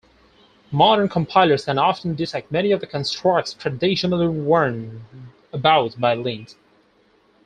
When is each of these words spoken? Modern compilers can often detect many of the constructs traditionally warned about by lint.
Modern 0.71 1.07
compilers 1.07 1.65
can 1.65 1.77
often 1.77 2.15
detect 2.15 2.51
many 2.51 2.71
of 2.71 2.79
the 2.81 2.87
constructs 2.87 3.53
traditionally 3.53 4.27
warned 4.27 5.03
about 5.53 5.99
by 5.99 6.15
lint. 6.15 6.55